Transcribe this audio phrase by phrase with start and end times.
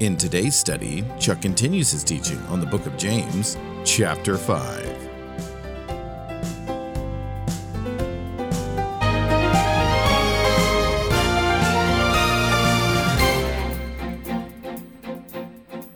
[0.00, 5.06] In today's study, Chuck continues his teaching on the book of James, chapter 5.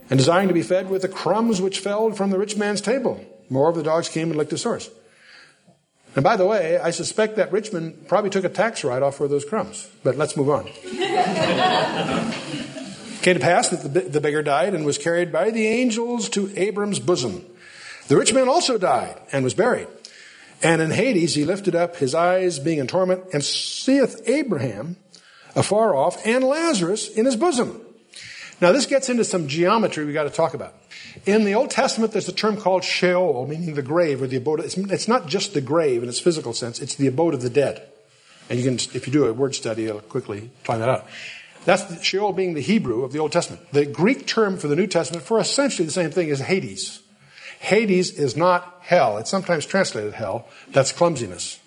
[0.09, 3.25] and desiring to be fed with the crumbs which fell from the rich man's table.
[3.49, 4.91] More of the dogs came and licked his sores.
[6.13, 9.15] And by the way, I suspect that rich man probably took a tax write off
[9.15, 9.89] for those crumbs.
[10.03, 10.69] But let's move on.
[13.23, 16.51] Came to pass that the, the beggar died and was carried by the angels to
[16.57, 17.45] Abram's bosom.
[18.09, 19.87] The rich man also died and was buried.
[20.61, 24.97] And in Hades he lifted up his eyes, being in torment, and seeth Abraham
[25.55, 27.79] afar off and Lazarus in his bosom.
[28.59, 30.73] Now, this gets into some geometry we got to talk about.
[31.25, 34.59] In the Old Testament, there's a term called Sheol, meaning the grave or the abode.
[34.59, 37.49] It's, it's, not just the grave in its physical sense, it's the abode of the
[37.49, 37.87] dead.
[38.49, 41.07] And you can, if you do a word study, you'll quickly find that out.
[41.65, 43.71] That's the, Sheol being the Hebrew of the Old Testament.
[43.71, 47.01] The Greek term for the New Testament for essentially the same thing is Hades.
[47.59, 49.17] Hades is not hell.
[49.17, 50.47] It's sometimes translated hell.
[50.71, 51.59] That's clumsiness.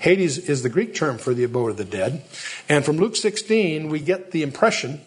[0.00, 2.24] Hades is the Greek term for the abode of the dead.
[2.68, 5.02] And from Luke 16, we get the impression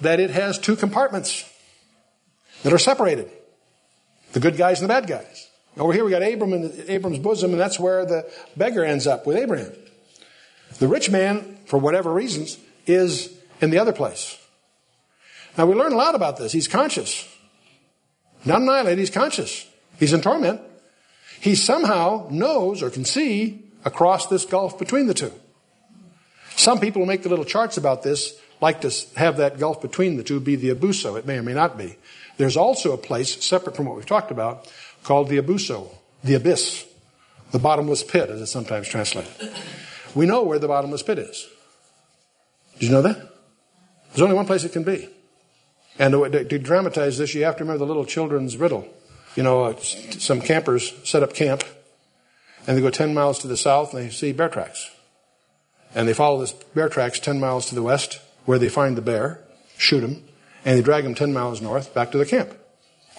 [0.00, 1.44] that it has two compartments
[2.62, 3.30] that are separated
[4.32, 5.48] the good guys and the bad guys.
[5.76, 9.26] Over here we got Abram and Abram's bosom, and that's where the beggar ends up
[9.26, 9.72] with Abraham.
[10.78, 14.38] The rich man, for whatever reasons, is in the other place.
[15.56, 16.52] Now we learn a lot about this.
[16.52, 17.28] He's conscious.
[18.44, 19.66] Not annihilated, he's conscious.
[19.98, 20.60] He's in torment.
[21.40, 25.32] He somehow knows or can see across this gulf between the two.
[26.56, 30.22] Some people make the little charts about this like to have that gulf between the
[30.22, 31.18] two be the abussos.
[31.18, 31.96] It may or may not be.
[32.36, 34.70] There's also a place separate from what we've talked about
[35.02, 36.86] called the abussos, the abyss,
[37.52, 39.32] the bottomless pit, as it's sometimes translated.
[40.14, 41.46] We know where the bottomless pit is.
[42.80, 43.16] Did you know that?
[44.08, 45.08] There's only one place it can be.
[45.98, 48.88] And to, to dramatize this, you have to remember the little children's riddle.
[49.36, 51.62] You know, uh, some campers set up camp,
[52.66, 54.90] and they go 10 miles to the south, and they see bear tracks.
[55.94, 59.02] And they follow this bear tracks 10 miles to the west, where they find the
[59.02, 59.44] bear,
[59.76, 60.24] shoot him,
[60.64, 62.56] and they drag him 10 miles north back to the camp.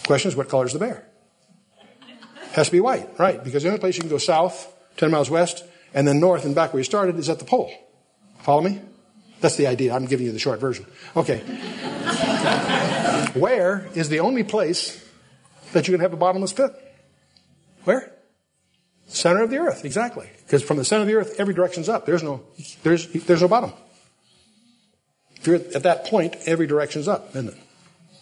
[0.07, 1.05] Question is, what color is the bear?
[2.53, 3.41] Has to be white, right?
[3.43, 6.55] Because the only place you can go south, 10 miles west, and then north and
[6.55, 7.71] back where you started is at the pole.
[8.39, 8.81] Follow me?
[9.41, 9.93] That's the idea.
[9.93, 10.85] I'm giving you the short version.
[11.15, 11.39] Okay.
[13.33, 15.03] where is the only place
[15.73, 16.71] that you can have a bottomless pit?
[17.83, 18.11] Where?
[19.07, 20.29] Center of the earth, exactly.
[20.45, 22.05] Because from the center of the earth, every direction's up.
[22.05, 22.43] There's no,
[22.83, 23.73] there's, there's no bottom.
[25.35, 27.57] If you're at that point, every direction's up, isn't it?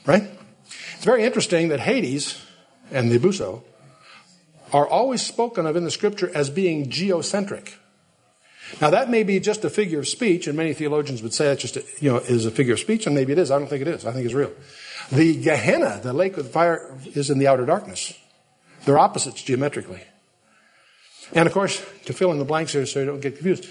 [0.06, 0.24] Right?
[0.96, 2.42] It's very interesting that Hades
[2.92, 3.62] and the Abussos
[4.72, 7.78] are always spoken of in the scripture as being geocentric.
[8.82, 11.60] Now that may be just a figure of speech, and many theologians would say that
[11.60, 13.52] just a, you know is a figure of speech, and maybe it is.
[13.52, 14.06] I don't think it is.
[14.06, 14.52] I think it's real.
[15.12, 18.14] The Gehenna, the lake of fire, is in the outer darkness.
[18.86, 20.04] They're opposites geometrically.
[21.34, 23.68] And of course, to fill in the blanks here so you don't get confused,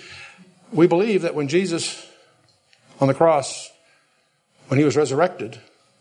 [0.72, 2.06] we believe that when Jesus
[3.00, 3.70] on the cross,
[4.68, 5.58] when he was resurrected,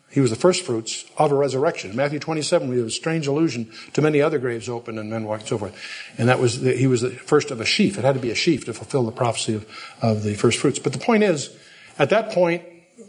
[0.09, 1.95] he was the first fruits of a resurrection.
[1.95, 5.41] Matthew 27, we have a strange allusion to many other graves open and men walking
[5.41, 5.78] and so forth.
[6.18, 7.97] And that was, the, he was the first of a sheaf.
[7.97, 9.67] It had to be a sheaf to fulfill the prophecy of,
[10.01, 10.79] of the first fruits.
[10.79, 11.56] But the point is,
[12.00, 12.63] at that point,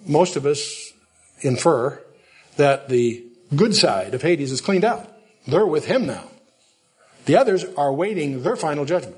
[0.06, 0.92] most of us
[1.41, 2.03] infer
[2.56, 5.08] that the good side of Hades is cleaned out.
[5.47, 6.25] They're with him now.
[7.26, 9.16] The others are waiting their final judgment.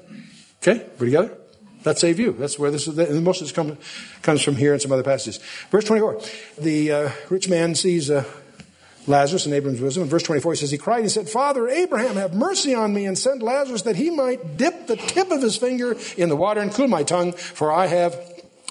[0.63, 0.87] Okay?
[0.99, 1.40] We're together?
[1.83, 2.33] That's a view.
[2.39, 2.99] That's where this is.
[2.99, 3.79] And most of this come,
[4.23, 5.39] comes from here and some other passages.
[5.71, 6.21] Verse 24.
[6.59, 8.25] The uh, rich man sees uh,
[9.07, 10.03] Lazarus in Abraham's bosom.
[10.03, 13.07] In verse 24, he says, He cried, He said, Father Abraham, have mercy on me
[13.07, 16.61] and send Lazarus that he might dip the tip of his finger in the water
[16.61, 18.19] and cool my tongue, for I have,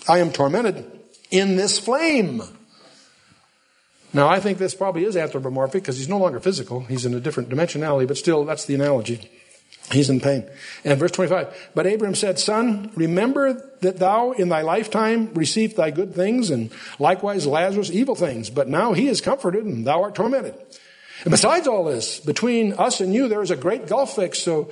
[0.07, 0.85] I am tormented
[1.31, 2.43] in this flame.
[4.11, 6.81] Now, I think this probably is anthropomorphic because he's no longer physical.
[6.81, 9.29] He's in a different dimensionality, but still, that's the analogy.
[9.91, 10.47] He's in pain.
[10.85, 15.89] And verse 25, but Abraham said, son, remember that thou in thy lifetime received thy
[15.89, 20.15] good things and likewise Lazarus evil things, but now he is comforted and thou art
[20.15, 20.53] tormented.
[21.23, 24.71] And besides all this, between us and you, there is a great gulf fixed so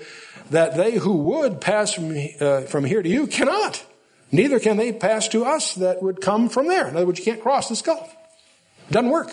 [0.51, 3.83] that they who would pass from, uh, from here to you cannot.
[4.31, 6.87] Neither can they pass to us that would come from there.
[6.87, 8.13] In other words, you can't cross this gulf.
[8.89, 9.31] It doesn't work.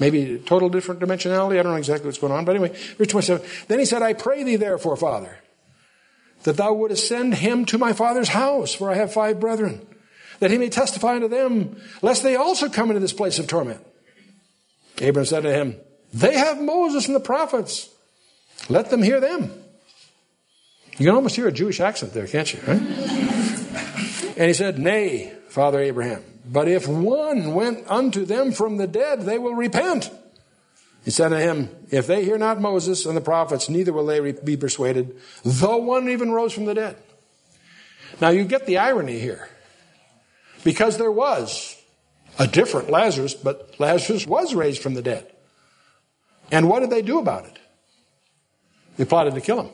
[0.00, 1.58] Maybe total different dimensionality.
[1.58, 2.44] I don't know exactly what's going on.
[2.44, 3.46] But anyway, verse 27.
[3.68, 5.38] Then he said, I pray thee therefore, Father,
[6.42, 9.86] that thou wouldest send him to my father's house, for I have five brethren,
[10.40, 13.84] that he may testify unto them, lest they also come into this place of torment.
[15.00, 15.76] Abram said to him,
[16.12, 17.88] They have Moses and the prophets.
[18.68, 19.52] Let them hear them.
[20.98, 22.60] You can almost hear a Jewish accent there, can't you?
[22.66, 22.80] Right?
[24.36, 29.22] and he said, Nay, Father Abraham, but if one went unto them from the dead,
[29.22, 30.10] they will repent.
[31.04, 34.32] He said to him, If they hear not Moses and the prophets, neither will they
[34.32, 36.96] be persuaded, though one even rose from the dead.
[38.20, 39.48] Now you get the irony here.
[40.64, 41.76] Because there was
[42.38, 45.30] a different Lazarus, but Lazarus was raised from the dead.
[46.50, 47.58] And what did they do about it?
[48.96, 49.70] They plotted to kill him.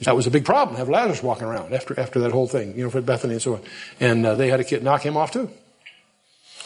[0.00, 2.84] That was a big problem, have Lazarus walking around after, after that whole thing, you
[2.84, 3.62] know, for Bethany and so on.
[4.00, 5.50] And uh, they had to knock him off too.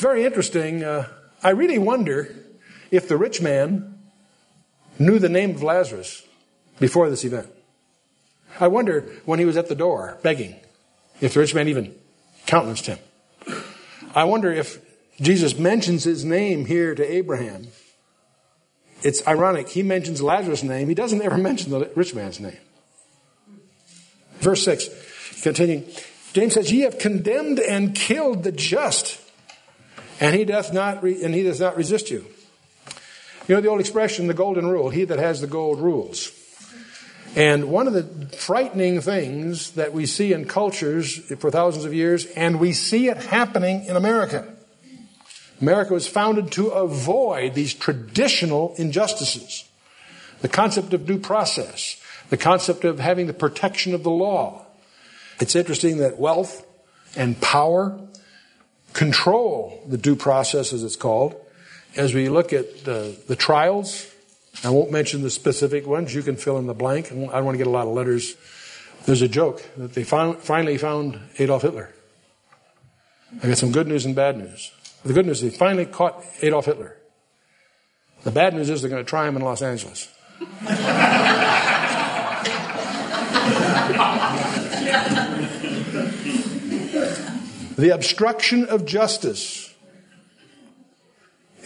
[0.00, 0.82] Very interesting.
[0.82, 1.08] Uh,
[1.42, 2.34] I really wonder
[2.90, 3.98] if the rich man
[4.98, 6.26] knew the name of Lazarus
[6.80, 7.48] before this event.
[8.60, 10.56] I wonder when he was at the door begging
[11.20, 11.94] if the rich man even
[12.46, 12.98] countenanced him.
[14.14, 14.80] I wonder if
[15.20, 17.68] Jesus mentions his name here to Abraham.
[19.02, 19.68] It's ironic.
[19.68, 20.88] He mentions Lazarus' name.
[20.88, 22.58] He doesn't ever mention the rich man's name.
[24.40, 25.84] Verse 6, continuing.
[26.32, 29.20] James says, Ye have condemned and killed the just,
[30.20, 32.24] and he doth not re- and he does not resist you.
[33.46, 36.32] You know the old expression, the golden rule, he that has the gold rules.
[37.34, 42.26] And one of the frightening things that we see in cultures for thousands of years,
[42.26, 44.54] and we see it happening in America.
[45.60, 49.64] America was founded to avoid these traditional injustices.
[50.40, 51.97] The concept of due process,
[52.30, 54.66] the concept of having the protection of the law.
[55.40, 56.66] It's interesting that wealth
[57.16, 57.98] and power
[58.92, 61.34] control the due process, as it's called.
[61.96, 64.12] As we look at the, the trials,
[64.64, 66.14] I won't mention the specific ones.
[66.14, 67.06] You can fill in the blank.
[67.06, 68.36] I don't want to get a lot of letters.
[69.06, 71.94] There's a joke that they finally found Adolf Hitler.
[73.42, 74.72] I got some good news and bad news.
[75.04, 76.96] The good news is they finally caught Adolf Hitler.
[78.24, 80.12] The bad news is they're going to try him in Los Angeles.
[87.78, 89.72] the obstruction of justice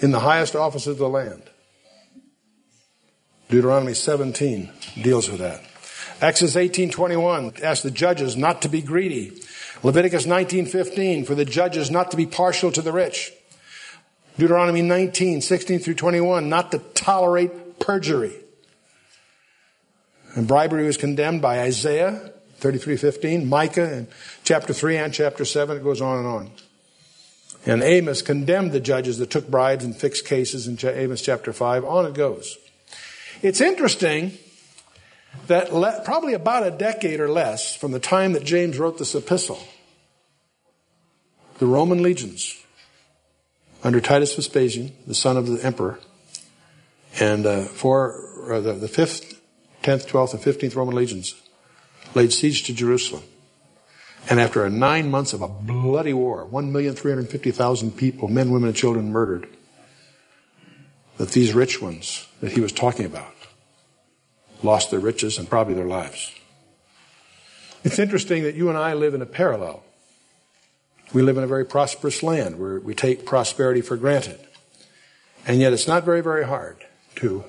[0.03, 1.43] in the highest office of the land.
[3.49, 4.71] Deuteronomy 17
[5.03, 5.63] deals with that.
[6.21, 9.33] Exodus 18:21 asks the judges not to be greedy.
[9.83, 13.33] Leviticus 19:15 for the judges not to be partial to the rich.
[14.39, 18.35] Deuteronomy 19, 16 through 21, not to tolerate perjury.
[20.35, 22.32] And bribery was condemned by Isaiah
[22.63, 24.09] 33:15, Micah in
[24.45, 26.51] chapter 3 and chapter 7, it goes on and on.
[27.67, 31.85] And Amos condemned the judges that took bribes and fixed cases in Amos chapter 5.
[31.85, 32.57] On it goes.
[33.43, 34.39] It's interesting
[35.49, 39.15] that le- probably about a decade or less from the time that James wrote this
[39.15, 39.61] epistle,
[41.59, 42.57] the Roman legions
[43.83, 45.99] under Titus Vespasian, the son of the emperor,
[47.19, 49.37] and uh, for uh, the, the 5th,
[49.83, 51.42] 10th, 12th, and 15th Roman legions
[52.15, 53.23] laid siege to Jerusalem.
[54.31, 59.49] And after nine months of a bloody war, 1,350,000 people, men, women, and children murdered,
[61.17, 63.35] that these rich ones that he was talking about
[64.63, 66.33] lost their riches and probably their lives.
[67.85, 69.83] It's interesting that you and I live in a parallel.
[71.13, 74.39] We live in a very prosperous land where we take prosperity for granted.
[75.47, 76.77] And yet it's not very, very hard
[77.17, 77.45] to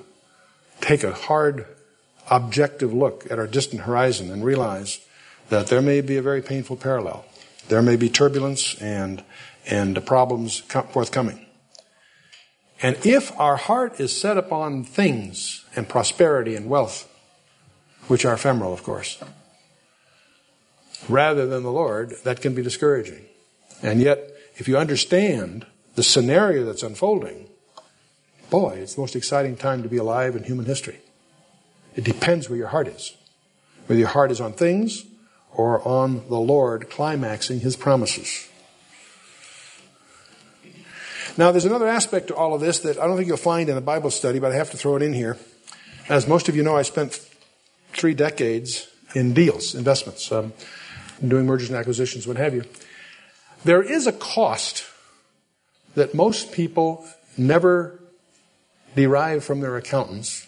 [0.81, 1.67] take a hard,
[2.29, 4.99] objective look at our distant horizon and realize
[5.49, 7.25] that there may be a very painful parallel.
[7.67, 9.23] There may be turbulence and,
[9.65, 11.45] and problems forthcoming.
[12.81, 17.09] And if our heart is set upon things and prosperity and wealth,
[18.07, 19.23] which are ephemeral, of course,
[21.07, 23.25] rather than the Lord, that can be discouraging.
[23.81, 25.65] And yet, if you understand
[25.95, 27.47] the scenario that's unfolding,
[28.49, 30.99] boy, it's the most exciting time to be alive in human history.
[31.95, 33.15] It depends where your heart is.
[33.87, 35.05] Whether your heart is on things
[35.51, 38.49] or on the Lord climaxing his promises.
[41.35, 43.75] Now, there's another aspect to all of this that I don't think you'll find in
[43.75, 45.37] a Bible study, but I have to throw it in here.
[46.07, 47.27] As most of you know, I spent
[47.93, 50.53] three decades in deals, investments, um,
[51.25, 52.63] doing mergers and acquisitions, what have you.
[53.63, 54.85] There is a cost
[55.95, 57.05] that most people
[57.37, 57.99] never
[58.95, 60.47] derive from their accountants,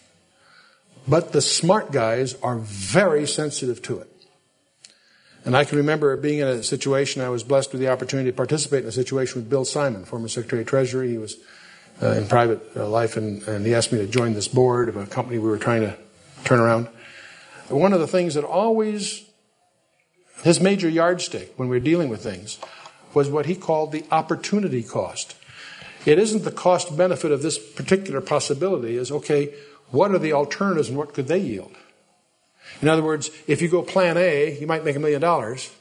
[1.07, 4.11] but the smart guys are very sensitive to it.
[5.45, 8.35] And I can remember being in a situation, I was blessed with the opportunity to
[8.35, 11.09] participate in a situation with Bill Simon, former Secretary of Treasury.
[11.09, 11.37] He was
[12.01, 14.97] uh, in private uh, life, and, and he asked me to join this board of
[14.97, 15.95] a company we were trying to
[16.45, 16.87] turn around.
[17.69, 19.23] One of the things that always,
[20.43, 22.57] his major yardstick when we were dealing with things,
[23.13, 25.35] was what he called the opportunity cost.
[26.05, 29.53] It isn't the cost benefit of this particular possibility, is okay,
[29.91, 31.75] what are the alternatives and what could they yield?
[32.81, 35.71] In other words, if you go plan A, you might make a million dollars,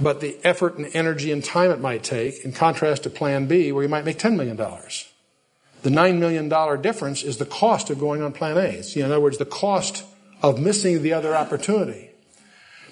[0.00, 3.72] but the effort and energy and time it might take, in contrast to plan B,
[3.72, 4.56] where you might make $10 million.
[4.56, 8.82] The $9 million difference is the cost of going on plan A.
[8.94, 10.04] In other words, the cost
[10.42, 12.10] of missing the other opportunity.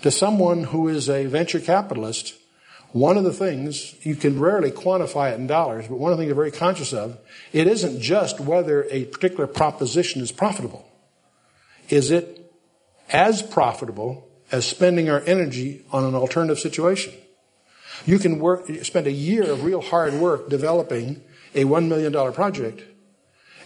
[0.02, 2.34] To someone who is a venture capitalist,
[2.94, 6.22] one of the things, you can rarely quantify it in dollars, but one of the
[6.22, 7.18] things you're very conscious of,
[7.52, 10.88] it isn't just whether a particular proposition is profitable.
[11.88, 12.54] Is it
[13.10, 17.12] as profitable as spending our energy on an alternative situation?
[18.06, 21.20] You can work, spend a year of real hard work developing
[21.52, 22.84] a $1 million project,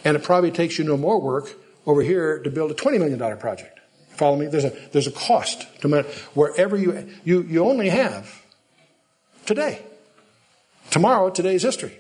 [0.07, 1.53] and it probably takes you no more work
[1.85, 3.79] over here to build a $20 million project.
[4.13, 4.47] Follow me?
[4.47, 8.47] There's a, there's a cost to wherever you, you, you only have
[9.49, 9.83] today.
[10.91, 11.99] Tomorrow, today's history.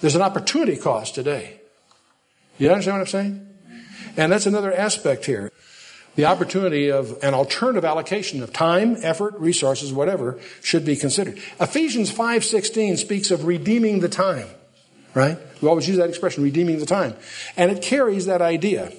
[0.00, 1.60] There's an opportunity cost today.
[2.58, 3.48] You understand what I'm saying?
[4.16, 5.52] And that's another aspect here.
[6.14, 11.38] The opportunity of an alternative allocation of time, effort, resources, whatever, should be considered.
[11.60, 14.48] Ephesians 5.16 speaks of redeeming the time,
[15.12, 15.36] right?
[15.60, 17.14] We always use that expression, redeeming the time.
[17.56, 18.92] And it carries that idea.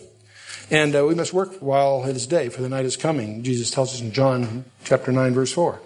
[0.70, 3.42] And uh, we must work while it is day, for the night is coming.
[3.42, 5.80] Jesus tells us in John chapter 9, verse 4.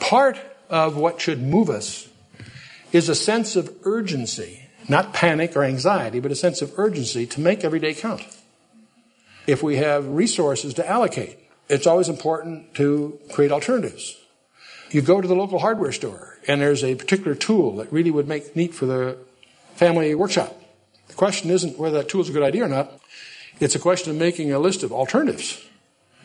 [0.00, 0.38] Part
[0.72, 2.08] of what should move us
[2.90, 7.40] is a sense of urgency, not panic or anxiety, but a sense of urgency to
[7.40, 8.22] make every day count.
[9.46, 11.38] If we have resources to allocate,
[11.68, 14.16] it's always important to create alternatives.
[14.90, 18.28] You go to the local hardware store and there's a particular tool that really would
[18.28, 19.18] make neat for the
[19.74, 20.58] family workshop.
[21.08, 22.98] The question isn't whether that tool is a good idea or not.
[23.60, 25.62] It's a question of making a list of alternatives.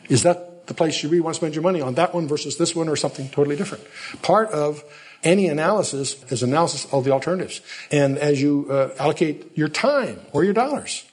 [0.08, 2.56] Is that the place you really want to spend your money on that one versus
[2.56, 3.84] this one or something totally different?
[4.22, 4.84] Part of
[5.24, 7.60] any analysis is analysis of the alternatives.
[7.90, 11.04] And as you uh, allocate your time or your dollars,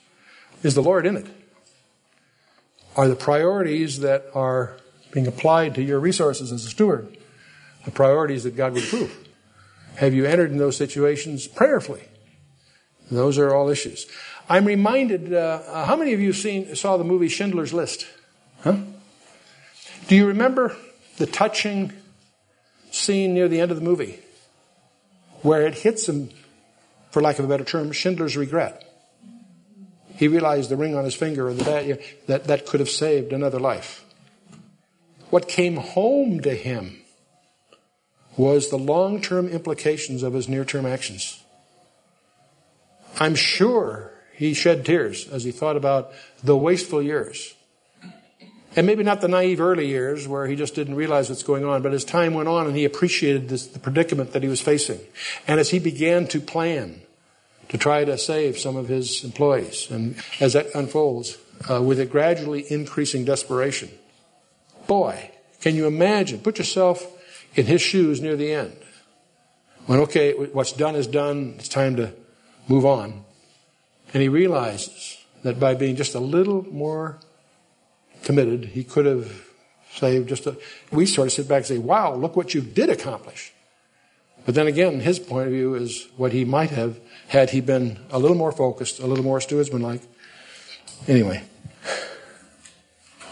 [0.62, 1.26] is the Lord in it?
[2.96, 4.76] Are the priorities that are
[5.10, 7.16] being applied to your resources as a steward
[7.84, 9.28] the priorities that God would approve?
[9.96, 12.02] Have you entered in those situations prayerfully?
[13.10, 14.06] Those are all issues.
[14.48, 18.06] I'm reminded, uh, how many of you seen, saw the movie Schindler's List?
[18.62, 18.78] Huh?
[20.08, 20.76] Do you remember
[21.16, 21.92] the touching
[22.92, 24.20] scene near the end of the movie
[25.42, 26.30] where it hits him,
[27.10, 28.84] for lack of a better term, Schindler's regret?
[30.14, 33.58] He realized the ring on his finger or the that, that could have saved another
[33.58, 34.04] life.
[35.30, 37.02] What came home to him
[38.36, 41.42] was the long term implications of his near term actions.
[43.18, 46.12] I'm sure he shed tears as he thought about
[46.44, 47.55] the wasteful years.
[48.76, 51.80] And maybe not the naive early years where he just didn't realize what's going on,
[51.80, 55.00] but as time went on and he appreciated this, the predicament that he was facing.
[55.48, 57.00] And as he began to plan
[57.70, 61.38] to try to save some of his employees, and as that unfolds,
[61.70, 63.88] uh, with a gradually increasing desperation.
[64.86, 65.30] Boy,
[65.62, 66.40] can you imagine?
[66.40, 67.04] Put yourself
[67.54, 68.76] in his shoes near the end.
[69.86, 72.12] When, okay, what's done is done, it's time to
[72.68, 73.24] move on.
[74.12, 77.18] And he realizes that by being just a little more
[78.26, 79.46] committed, he could have
[79.94, 80.56] saved just a.
[80.90, 83.52] We sort of sit back and say, wow, look what you did accomplish.
[84.44, 87.98] But then again, his point of view is what he might have had he been
[88.10, 90.02] a little more focused, a little more stewardsmanlike.
[91.06, 91.44] Anyway,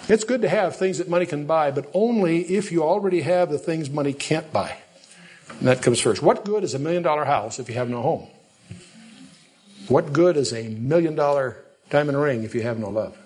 [0.08, 3.50] it's good to have things that money can buy, but only if you already have
[3.50, 4.76] the things money can't buy.
[5.58, 6.22] And that comes first.
[6.22, 8.28] What good is a million dollar house if you have no home?
[9.88, 13.16] What good is a million dollar diamond ring if you have no love?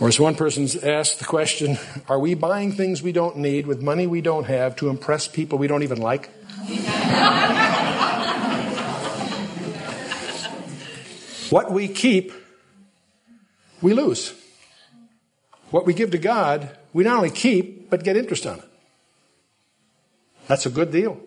[0.00, 3.82] Or as one person's asked the question, are we buying things we don't need with
[3.82, 6.30] money we don't have to impress people we don't even like?
[11.50, 12.32] what we keep,
[13.80, 14.34] we lose.
[15.70, 18.64] What we give to God, we not only keep, but get interest on it.
[20.48, 21.20] That's a good deal.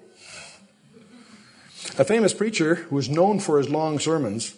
[1.98, 4.54] A famous preacher who was known for his long sermons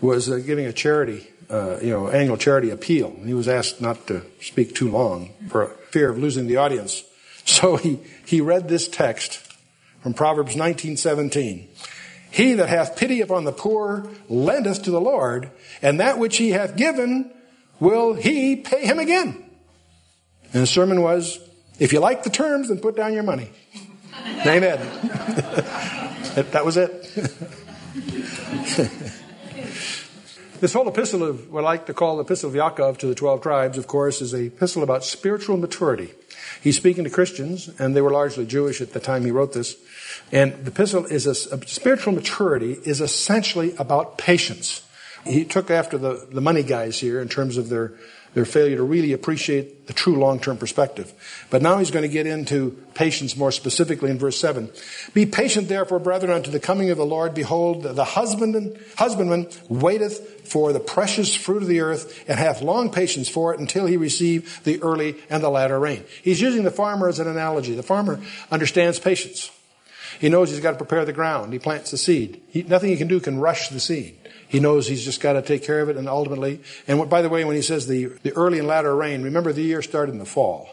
[0.00, 3.08] was uh, giving a charity, uh, you know, annual charity appeal.
[3.08, 7.02] And he was asked not to speak too long for fear of losing the audience.
[7.48, 9.36] So he, he read this text
[10.00, 11.68] from Proverbs 19:17.
[12.32, 15.50] He that hath pity upon the poor lendeth to the Lord,
[15.80, 17.30] and that which he hath given
[17.78, 19.44] will he pay him again.
[20.52, 21.38] And the sermon was,
[21.78, 23.50] if you like the terms, then put down your money.
[24.44, 24.78] Amen.
[26.50, 27.12] that was it.
[30.60, 33.14] This whole epistle of what I like to call the epistle of Yaakov to the
[33.14, 36.12] 12 tribes, of course, is a epistle about spiritual maturity.
[36.60, 39.76] He's speaking to Christians, and they were largely Jewish at the time he wrote this.
[40.32, 44.82] And the epistle is a, a spiritual maturity is essentially about patience.
[45.24, 47.92] He took after the, the money guys here in terms of their
[48.36, 51.10] their failure to really appreciate the true long term perspective.
[51.48, 54.70] But now he's going to get into patience more specifically in verse 7.
[55.14, 57.32] Be patient, therefore, brethren, unto the coming of the Lord.
[57.32, 62.92] Behold, the husbandman, husbandman waiteth for the precious fruit of the earth and hath long
[62.92, 66.04] patience for it until he receive the early and the latter rain.
[66.22, 67.74] He's using the farmer as an analogy.
[67.74, 69.50] The farmer understands patience.
[70.20, 71.54] He knows he's got to prepare the ground.
[71.54, 72.42] He plants the seed.
[72.48, 74.18] He, nothing he can do can rush the seed.
[74.48, 77.28] He knows he's just got to take care of it and ultimately, and by the
[77.28, 80.18] way, when he says the, the early and latter rain, remember the year started in
[80.18, 80.68] the fall.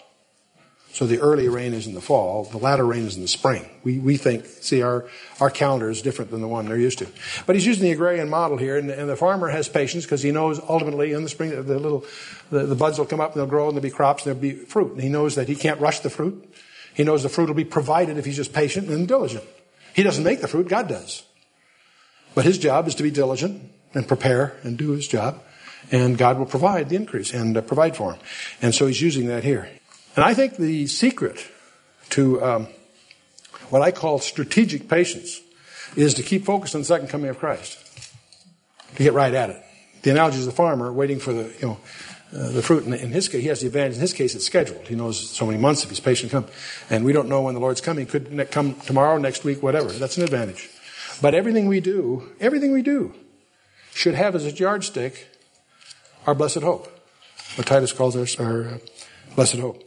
[0.93, 3.67] So the early rain is in the fall, the latter rain is in the spring.
[3.83, 7.07] We, we think, see, our, our calendar is different than the one they're used to.
[7.47, 10.29] But he's using the agrarian model here, and, and the farmer has patience because he
[10.29, 12.05] knows ultimately in the spring, the little,
[12.51, 14.55] the, the buds will come up and they'll grow and there'll be crops and there'll
[14.55, 14.91] be fruit.
[14.91, 16.47] And he knows that he can't rush the fruit.
[16.93, 19.45] He knows the fruit will be provided if he's just patient and diligent.
[19.95, 21.23] He doesn't make the fruit, God does.
[22.35, 23.61] But his job is to be diligent
[23.93, 25.41] and prepare and do his job,
[25.91, 28.19] and God will provide the increase and uh, provide for him.
[28.61, 29.69] And so he's using that here.
[30.15, 31.45] And I think the secret
[32.11, 32.67] to um,
[33.69, 35.41] what I call strategic patience
[35.95, 37.77] is to keep focused on the second coming of Christ,
[38.95, 39.63] to get right at it.
[40.01, 41.77] The analogy is the farmer waiting for the, you know,
[42.35, 42.85] uh, the fruit.
[42.85, 43.95] In, in his case, he has the advantage.
[43.95, 44.87] In his case, it's scheduled.
[44.87, 46.45] He knows so many months if he's patient come.
[46.89, 48.05] And we don't know when the Lord's coming.
[48.05, 49.89] Could come tomorrow, next week, whatever.
[49.89, 50.69] That's an advantage.
[51.21, 53.13] But everything we do, everything we do,
[53.93, 55.27] should have as a yardstick
[56.25, 56.87] our blessed hope.
[57.55, 58.77] What Titus calls our, our uh,
[59.35, 59.83] blessed hope.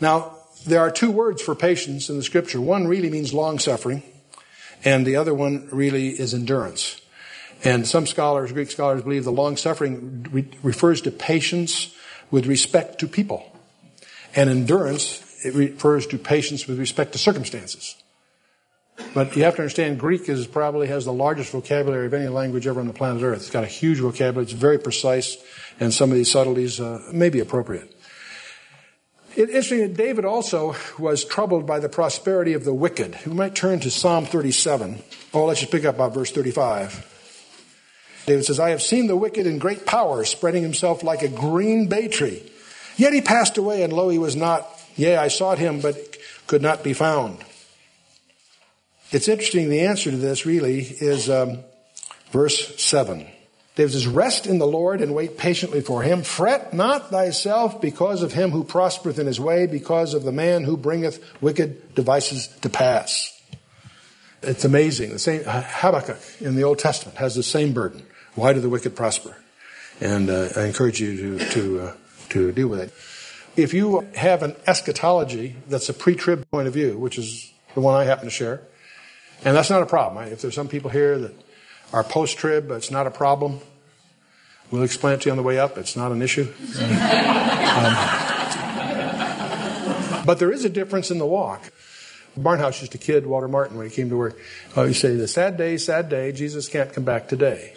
[0.00, 2.60] Now, there are two words for patience in the scripture.
[2.60, 4.02] One really means long suffering,
[4.84, 7.00] and the other one really is endurance.
[7.64, 11.94] And some scholars, Greek scholars, believe the long suffering re- refers to patience
[12.30, 13.56] with respect to people.
[14.34, 18.01] And endurance, it refers to patience with respect to circumstances.
[19.14, 22.66] But you have to understand, Greek is probably has the largest vocabulary of any language
[22.66, 23.38] ever on the planet Earth.
[23.38, 24.44] It's got a huge vocabulary.
[24.44, 25.36] It's very precise,
[25.80, 27.94] and some of these subtleties uh, may be appropriate.
[29.34, 33.16] It's interesting that David also was troubled by the prosperity of the wicked.
[33.26, 35.02] We might turn to Psalm 37.
[35.32, 37.08] Oh, let's just pick up about verse 35.
[38.26, 41.88] David says, I have seen the wicked in great power, spreading himself like a green
[41.88, 42.42] bay tree.
[42.96, 44.68] Yet he passed away, and lo, he was not.
[44.96, 47.38] Yea, I sought him, but could not be found.
[49.12, 51.58] It's interesting, the answer to this really is um,
[52.30, 53.26] verse 7.
[53.74, 56.22] David says, Rest in the Lord and wait patiently for him.
[56.22, 60.64] Fret not thyself because of him who prospereth in his way, because of the man
[60.64, 63.38] who bringeth wicked devices to pass.
[64.42, 65.10] It's amazing.
[65.10, 68.02] The same Habakkuk in the Old Testament has the same burden.
[68.34, 69.36] Why do the wicked prosper?
[70.00, 71.94] And uh, I encourage you to to uh,
[72.30, 72.92] to deal with it.
[73.56, 77.94] If you have an eschatology that's a pre-trib point of view, which is the one
[77.94, 78.62] I happen to share,
[79.44, 80.24] and that's not a problem.
[80.28, 81.34] If there's some people here that
[81.92, 83.60] are post trib, it's not a problem.
[84.70, 85.76] We'll explain it to you on the way up.
[85.76, 86.42] It's not an issue.
[86.42, 87.94] um,
[90.24, 91.72] but there is a difference in the walk.
[92.38, 94.38] Barnhouse used to kid Walter Martin when he came to work.
[94.74, 96.32] Oh, he say, "The sad day, sad day.
[96.32, 97.74] Jesus can't come back today,"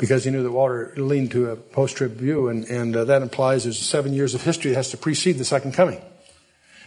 [0.00, 3.62] because he knew that Walter leaned to a post-trib view, and, and uh, that implies
[3.62, 6.02] there's seven years of history that has to precede the second coming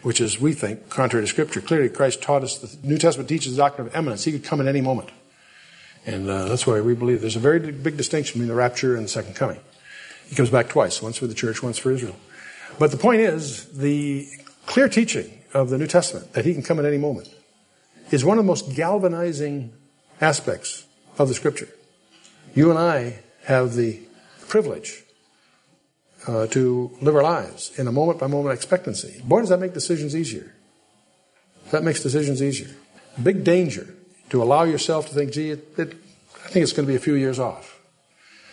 [0.04, 1.62] which is, we think, contrary to Scripture.
[1.62, 4.26] Clearly, Christ taught us, the New Testament teaches the doctrine of imminence.
[4.26, 5.10] He could come at any moment.
[6.06, 9.06] And uh, that's why we believe there's a very big distinction between the rapture and
[9.06, 9.60] the second coming.
[10.28, 12.16] He comes back twice, once for the church, once for Israel.
[12.78, 14.28] But the point is, the
[14.66, 17.30] clear teaching of the New Testament that he can come at any moment
[18.12, 19.74] is one of the most galvanizing
[20.20, 20.86] aspects
[21.18, 21.70] of the Scripture.
[22.54, 24.02] You and I have the
[24.48, 25.03] privilege
[26.28, 29.22] uh, to live our lives in a moment by moment expectancy.
[29.24, 30.54] Boy, does that make decisions easier.
[31.72, 32.70] That makes decisions easier.
[33.22, 33.94] Big danger
[34.30, 35.94] to allow yourself to think, gee, it, it,
[36.46, 37.80] I think it's going to be a few years off.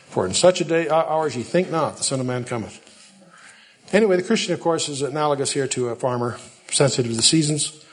[0.09, 2.87] For in such a day, hours ye think not, the Son of Man cometh.
[3.93, 6.39] Anyway, the Christian, of course, is analogous here to a farmer,
[6.71, 7.85] sensitive to the seasons,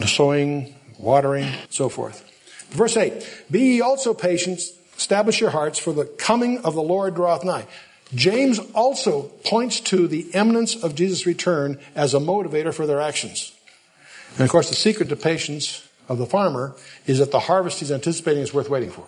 [0.00, 2.30] to sowing, watering, so forth.
[2.70, 4.60] Verse 8 Be ye also patient,
[4.96, 7.66] establish your hearts, for the coming of the Lord draweth nigh.
[8.12, 13.52] James also points to the imminence of Jesus' return as a motivator for their actions.
[14.32, 16.74] And of course, the secret to patience of the farmer
[17.06, 19.06] is that the harvest he's anticipating is worth waiting for.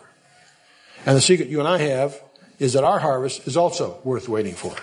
[1.04, 2.20] And the secret you and I have
[2.58, 4.74] is that our harvest is also worth waiting for.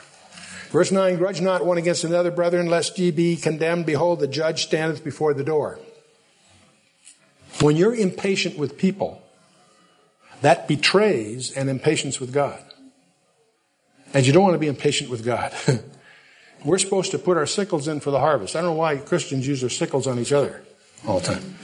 [0.70, 3.86] Verse 9, grudge not one against another, brethren, lest ye be condemned.
[3.86, 5.80] Behold, the judge standeth before the door.
[7.62, 9.22] When you're impatient with people,
[10.42, 12.60] that betrays an impatience with God.
[14.14, 15.54] And you don't want to be impatient with God.
[16.66, 18.56] We're supposed to put our sickles in for the harvest.
[18.56, 20.62] I don't know why Christians use their sickles on each other
[21.06, 21.56] all the time.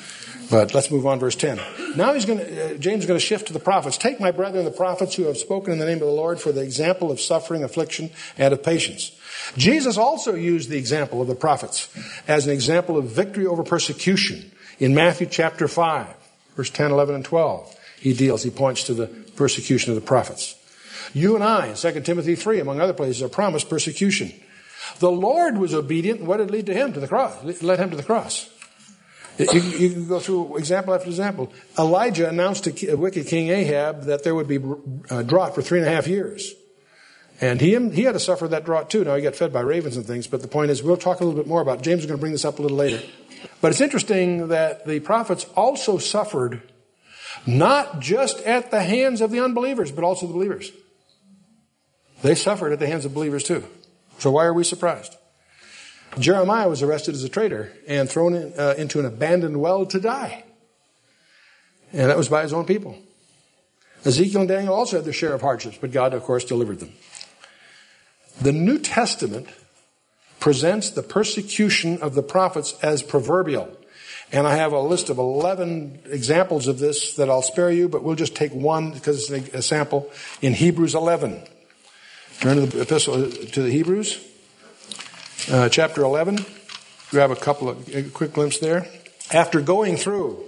[0.49, 1.59] But let's move on, verse 10.
[1.95, 3.97] Now he's going to, uh, James is going to shift to the prophets.
[3.97, 6.51] Take my brethren, the prophets who have spoken in the name of the Lord for
[6.51, 9.11] the example of suffering, affliction, and of patience.
[9.57, 11.87] Jesus also used the example of the prophets
[12.27, 16.07] as an example of victory over persecution in Matthew chapter 5,
[16.55, 17.75] verse 10, 11, and 12.
[17.99, 20.55] He deals, he points to the persecution of the prophets.
[21.13, 24.31] You and I, in 2 Timothy 3, among other places, are promised persecution.
[24.99, 26.93] The Lord was obedient, what did lead to him?
[26.93, 27.43] To the cross.
[27.61, 28.49] Led him to the cross.
[29.37, 31.51] You, you can go through example after example.
[31.77, 34.59] Elijah announced to uh, wicked King Ahab that there would be
[35.09, 36.53] a drought for three and a half years.
[37.39, 39.05] And he, he had to suffer that drought too.
[39.05, 41.23] Now he got fed by ravens and things, but the point is, we'll talk a
[41.23, 41.83] little bit more about it.
[41.83, 43.01] James is going to bring this up a little later.
[43.61, 46.61] But it's interesting that the prophets also suffered
[47.47, 50.73] not just at the hands of the unbelievers, but also the believers.
[52.21, 53.63] They suffered at the hands of believers too.
[54.17, 55.15] So why are we surprised?
[56.17, 59.99] Jeremiah was arrested as a traitor and thrown in, uh, into an abandoned well to
[59.99, 60.43] die.
[61.93, 62.97] And that was by his own people.
[64.05, 66.93] Ezekiel and Daniel also had their share of hardships, but God, of course, delivered them.
[68.41, 69.47] The New Testament
[70.39, 73.75] presents the persecution of the prophets as proverbial.
[74.31, 78.03] And I have a list of 11 examples of this that I'll spare you, but
[78.03, 80.09] we'll just take one because it's a sample
[80.41, 81.43] in Hebrews 11.
[82.39, 84.25] Turn to the epistle to the Hebrews
[85.51, 86.45] uh, chapter 11.
[87.09, 88.87] Grab a couple of a quick glimpse there.
[89.33, 90.45] After going through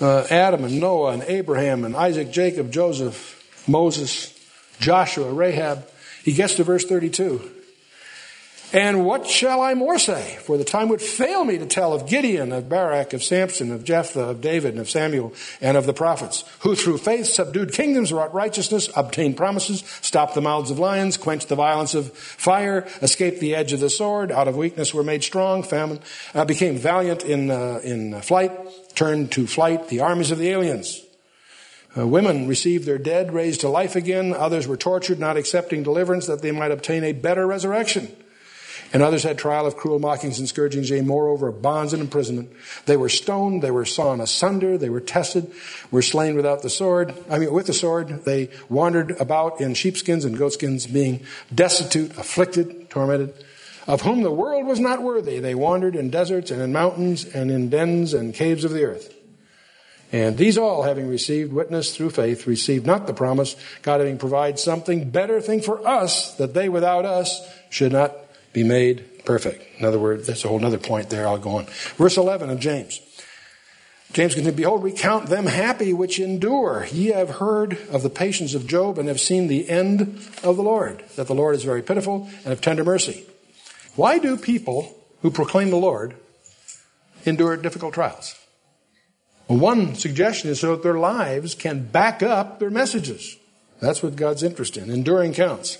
[0.00, 3.34] uh, Adam and Noah and Abraham and Isaac, Jacob, Joseph,
[3.66, 4.32] Moses,
[4.78, 5.88] Joshua, Rahab,
[6.22, 7.50] he gets to verse 32.
[8.70, 10.36] And what shall I more say?
[10.42, 13.82] For the time would fail me to tell of Gideon, of Barak, of Samson, of
[13.82, 18.12] Jephthah, of David, and of Samuel, and of the prophets, who through faith subdued kingdoms,
[18.12, 23.40] wrought righteousness, obtained promises, stopped the mouths of lions, quenched the violence of fire, escaped
[23.40, 26.00] the edge of the sword, out of weakness were made strong, famine,
[26.34, 28.52] uh, became valiant in, uh, in flight,
[28.94, 31.00] turned to flight the armies of the aliens.
[31.96, 34.34] Uh, women received their dead raised to life again.
[34.34, 38.14] Others were tortured, not accepting deliverance that they might obtain a better resurrection.
[38.92, 42.50] And others had trial of cruel mockings and scourgings, yea, moreover, of bonds and imprisonment.
[42.86, 45.52] They were stoned, they were sawn asunder, they were tested,
[45.90, 47.14] were slain without the sword.
[47.28, 48.24] I mean, with the sword.
[48.24, 51.20] They wandered about in sheepskins and goatskins, being
[51.54, 53.34] destitute, afflicted, tormented,
[53.86, 55.38] of whom the world was not worthy.
[55.38, 59.14] They wandered in deserts and in mountains and in dens and caves of the earth.
[60.10, 64.58] And these all, having received witness through faith, received not the promise, God having provided
[64.58, 68.16] something better thing for us, that they without us should not
[68.58, 69.64] be made perfect.
[69.78, 71.26] In other words, that's a whole other point there.
[71.26, 71.66] I'll go on.
[71.96, 73.00] Verse 11 of James.
[74.12, 76.86] James continues, Behold, we count them happy which endure.
[76.90, 80.00] Ye have heard of the patience of Job and have seen the end
[80.42, 83.26] of the Lord, that the Lord is very pitiful and of tender mercy.
[83.96, 86.14] Why do people who proclaim the Lord
[87.26, 88.34] endure difficult trials?
[89.46, 93.36] Well, one suggestion is so that their lives can back up their messages.
[93.80, 94.90] That's what God's interested in.
[94.90, 95.78] Enduring counts.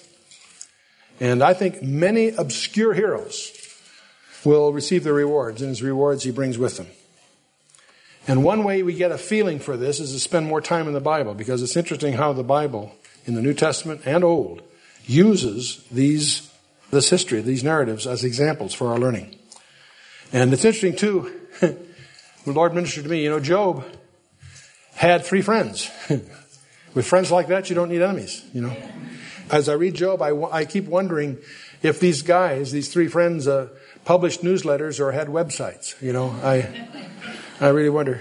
[1.21, 3.53] And I think many obscure heroes
[4.45, 6.87] will receive the rewards, and his rewards he brings with them.
[8.27, 10.93] And one way we get a feeling for this is to spend more time in
[10.93, 14.63] the Bible, because it's interesting how the Bible, in the New Testament and Old,
[15.07, 16.53] uses these,
[16.91, 19.35] this history, these narratives, as examples for our learning.
[20.33, 23.85] And it's interesting, too, the Lord ministered to me, you know, Job
[24.95, 25.91] had three friends.
[26.95, 28.77] With friends like that, you don't need enemies, you know.
[29.51, 31.39] As I read Job, I, I keep wondering
[31.83, 33.69] if these guys, these three friends, uh,
[34.05, 36.01] published newsletters or had websites.
[36.03, 36.89] You know, I,
[37.61, 38.21] I really wonder.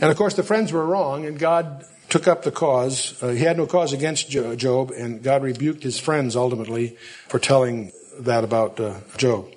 [0.00, 3.20] And of course, the friends were wrong, and God took up the cause.
[3.22, 6.96] Uh, he had no cause against Job, and God rebuked his friends ultimately
[7.28, 9.52] for telling that about uh, Job.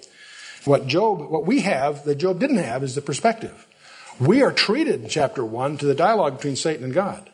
[0.65, 3.65] What Job, what we have that Job didn't have is the perspective.
[4.19, 7.29] We are treated in chapter one to the dialogue between Satan and God.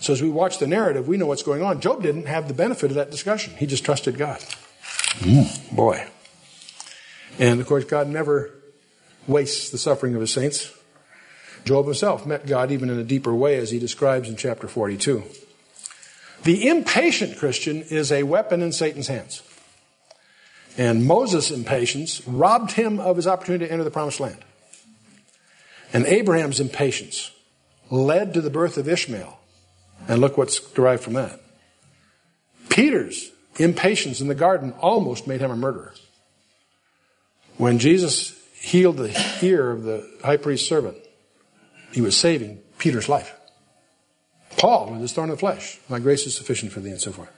[0.00, 1.80] So as we watch the narrative, we know what's going on.
[1.80, 3.54] Job didn't have the benefit of that discussion.
[3.56, 4.38] He just trusted God.
[5.18, 6.06] Mm, boy.
[7.38, 8.50] And of course, God never
[9.26, 10.72] wastes the suffering of his saints.
[11.64, 15.22] Job himself met God even in a deeper way, as he describes in chapter 42.
[16.44, 19.42] The impatient Christian is a weapon in Satan's hands.
[20.76, 24.38] And Moses' impatience robbed him of his opportunity to enter the promised land.
[25.92, 27.32] And Abraham's impatience
[27.90, 29.37] led to the birth of Ishmael
[30.06, 31.40] and look what's derived from that.
[32.68, 35.94] Peter's impatience in the garden almost made him a murderer.
[37.56, 40.96] When Jesus healed the ear of the high priest's servant,
[41.92, 43.34] he was saving Peter's life.
[44.56, 45.78] Paul with his thorn in the flesh.
[45.88, 47.30] My grace is sufficient for thee, and so forth.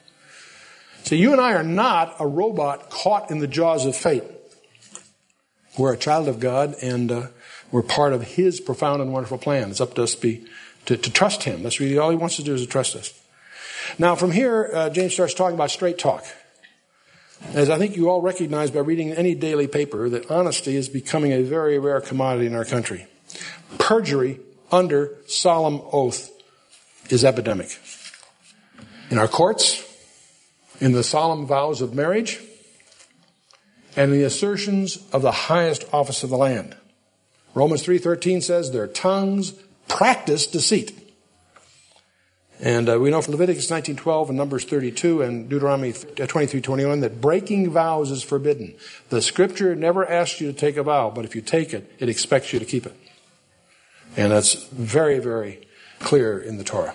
[1.05, 4.25] So you and I are not a robot caught in the jaws of fate.
[5.79, 7.27] We're a child of God, and uh,
[7.71, 9.71] we're part of His profound and wonderful plan.
[9.71, 10.47] It's up to us to, be,
[10.91, 11.63] to, to trust Him.
[11.63, 13.15] That's really all He wants to do is to trust us.
[13.97, 16.25] Now, from here, uh, James starts talking about straight talk.
[17.55, 21.31] As I think you all recognize by reading any daily paper, that honesty is becoming
[21.33, 23.07] a very rare commodity in our country.
[23.79, 24.41] Perjury
[24.73, 26.31] under solemn oath
[27.09, 27.79] is epidemic.
[29.11, 29.87] In our courts,
[30.81, 32.41] in the solemn vows of marriage,
[33.97, 36.77] and the assertions of the highest office of the land.
[37.55, 39.55] Romans 3:13 says their tongues
[39.91, 40.97] practice deceit.
[42.63, 47.71] And uh, we know from Leviticus 19:12 and Numbers 32 and Deuteronomy 23:21 that breaking
[47.71, 48.75] vows is forbidden.
[49.09, 52.09] The scripture never asks you to take a vow, but if you take it, it
[52.09, 52.95] expects you to keep it.
[54.17, 55.67] And that's very very
[55.99, 56.95] clear in the Torah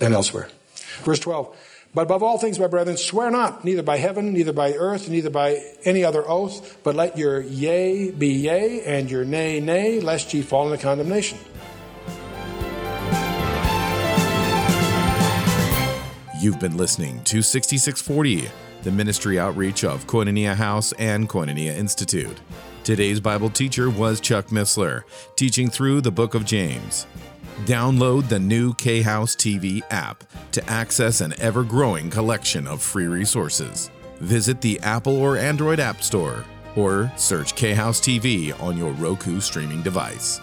[0.00, 0.48] and elsewhere.
[1.04, 1.56] Verse 12
[1.94, 5.30] but above all things, my brethren, swear not, neither by heaven, neither by earth, neither
[5.30, 10.34] by any other oath, but let your yea be yea, and your nay, nay, lest
[10.34, 11.38] ye fall into condemnation.
[16.44, 18.50] You've been listening to 6640,
[18.82, 22.38] the ministry outreach of Koinonia House and Koinonia Institute.
[22.82, 25.04] Today's Bible teacher was Chuck Missler,
[25.36, 27.06] teaching through the book of James.
[27.64, 33.06] Download the new K House TV app to access an ever growing collection of free
[33.06, 33.90] resources.
[34.20, 36.44] Visit the Apple or Android App Store
[36.76, 40.42] or search K House TV on your Roku streaming device.